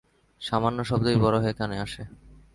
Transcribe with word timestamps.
সামান্য 0.41 0.79
শব্দই 0.83 1.17
বড় 1.23 1.37
হয়ে 1.39 1.57
কানে 1.59 1.77
আসে। 1.79 2.03